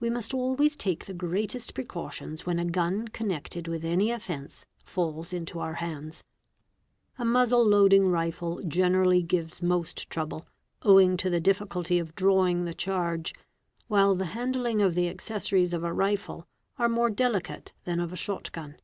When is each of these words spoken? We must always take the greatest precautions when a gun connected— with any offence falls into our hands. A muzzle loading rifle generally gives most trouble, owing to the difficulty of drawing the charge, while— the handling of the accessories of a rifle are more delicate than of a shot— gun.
We 0.00 0.10
must 0.10 0.34
always 0.34 0.74
take 0.74 1.04
the 1.04 1.14
greatest 1.14 1.74
precautions 1.74 2.44
when 2.44 2.58
a 2.58 2.64
gun 2.64 3.06
connected— 3.06 3.68
with 3.68 3.84
any 3.84 4.10
offence 4.10 4.66
falls 4.84 5.32
into 5.32 5.60
our 5.60 5.74
hands. 5.74 6.24
A 7.20 7.24
muzzle 7.24 7.64
loading 7.64 8.08
rifle 8.08 8.60
generally 8.66 9.22
gives 9.22 9.62
most 9.62 10.10
trouble, 10.10 10.44
owing 10.82 11.16
to 11.18 11.30
the 11.30 11.38
difficulty 11.38 12.00
of 12.00 12.16
drawing 12.16 12.64
the 12.64 12.74
charge, 12.74 13.32
while— 13.86 14.16
the 14.16 14.26
handling 14.34 14.82
of 14.82 14.96
the 14.96 15.08
accessories 15.08 15.72
of 15.72 15.84
a 15.84 15.92
rifle 15.94 16.48
are 16.76 16.88
more 16.88 17.08
delicate 17.08 17.72
than 17.84 18.00
of 18.00 18.12
a 18.12 18.16
shot— 18.16 18.50
gun. 18.52 18.76